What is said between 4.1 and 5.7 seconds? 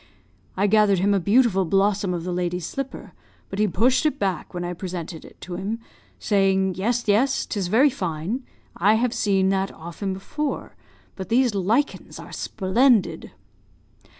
back when I presented it to